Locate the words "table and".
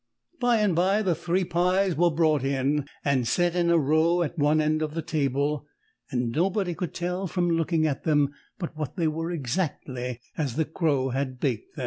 5.03-6.31